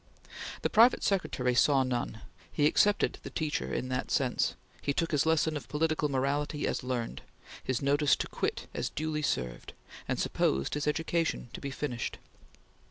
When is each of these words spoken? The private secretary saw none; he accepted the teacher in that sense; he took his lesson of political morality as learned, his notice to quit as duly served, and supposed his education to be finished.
The 0.63 0.69
private 0.71 1.03
secretary 1.03 1.53
saw 1.53 1.83
none; 1.83 2.21
he 2.51 2.65
accepted 2.65 3.19
the 3.21 3.29
teacher 3.29 3.71
in 3.71 3.89
that 3.89 4.09
sense; 4.09 4.55
he 4.81 4.93
took 4.95 5.11
his 5.11 5.27
lesson 5.27 5.55
of 5.55 5.67
political 5.69 6.09
morality 6.09 6.65
as 6.65 6.83
learned, 6.83 7.21
his 7.63 7.83
notice 7.83 8.15
to 8.15 8.27
quit 8.27 8.65
as 8.73 8.89
duly 8.89 9.21
served, 9.21 9.73
and 10.07 10.19
supposed 10.19 10.73
his 10.73 10.87
education 10.87 11.49
to 11.53 11.61
be 11.61 11.69
finished. 11.69 12.17